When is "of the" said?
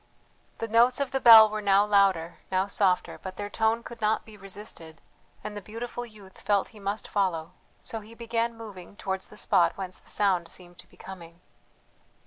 0.99-1.19